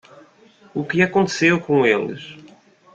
O 0.73 0.83
que 0.83 1.03
aconteceu 1.03 1.61
com 1.61 1.85
eles? 1.85 2.35